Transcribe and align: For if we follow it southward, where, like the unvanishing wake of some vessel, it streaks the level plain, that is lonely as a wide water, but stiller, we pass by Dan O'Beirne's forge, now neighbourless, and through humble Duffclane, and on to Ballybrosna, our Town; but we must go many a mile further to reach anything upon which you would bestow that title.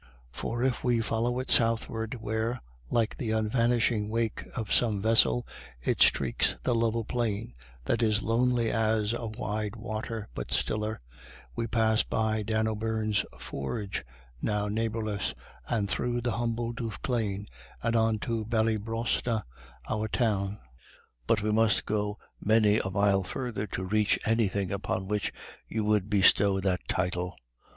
For 0.31 0.63
if 0.63 0.83
we 0.83 0.99
follow 0.99 1.37
it 1.37 1.51
southward, 1.51 2.15
where, 2.15 2.59
like 2.89 3.15
the 3.15 3.29
unvanishing 3.29 4.09
wake 4.09 4.43
of 4.55 4.73
some 4.73 4.99
vessel, 4.99 5.45
it 5.79 6.01
streaks 6.01 6.55
the 6.63 6.73
level 6.73 7.05
plain, 7.05 7.53
that 7.85 8.01
is 8.01 8.23
lonely 8.23 8.71
as 8.71 9.13
a 9.13 9.27
wide 9.27 9.75
water, 9.75 10.27
but 10.33 10.51
stiller, 10.51 11.01
we 11.55 11.67
pass 11.67 12.01
by 12.01 12.41
Dan 12.41 12.67
O'Beirne's 12.67 13.23
forge, 13.37 14.03
now 14.41 14.67
neighbourless, 14.67 15.35
and 15.69 15.87
through 15.87 16.19
humble 16.25 16.73
Duffclane, 16.73 17.45
and 17.83 17.95
on 17.95 18.17
to 18.21 18.43
Ballybrosna, 18.45 19.43
our 19.87 20.07
Town; 20.07 20.57
but 21.27 21.43
we 21.43 21.51
must 21.51 21.85
go 21.85 22.17
many 22.43 22.79
a 22.79 22.89
mile 22.89 23.21
further 23.21 23.67
to 23.67 23.83
reach 23.83 24.17
anything 24.25 24.71
upon 24.71 25.07
which 25.07 25.31
you 25.67 25.83
would 25.85 26.09
bestow 26.09 26.59
that 26.59 26.81
title. 26.87 27.35